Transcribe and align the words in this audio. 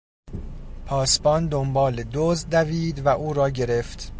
پاسبان 0.85 1.47
دنبال 1.47 2.03
دزد 2.13 2.49
دوید 2.51 3.05
و 3.05 3.09
او 3.09 3.33
را 3.33 3.49
گرفت. 3.49 4.09